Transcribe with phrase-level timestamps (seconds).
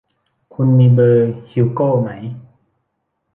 [0.53, 2.09] คุณมีเบอร์ฮิวโก้ไหม